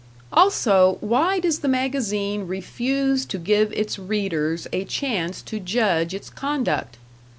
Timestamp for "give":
3.37-3.71